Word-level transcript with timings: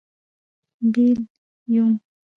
بېل. 0.93 1.19
√ 1.29 1.31
یوم 1.75 1.93